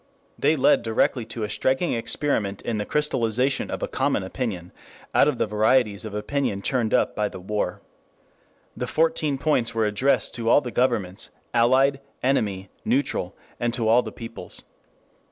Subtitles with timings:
[0.39, 4.71] They led directly to a striking experiment in the crystallization of a common opinion
[5.13, 7.81] out of the varieties of opinion churned up by the war.
[8.75, 14.01] The Fourteen Points were addressed to all the governments, allied, enemy, neutral, and to all
[14.01, 14.63] the peoples.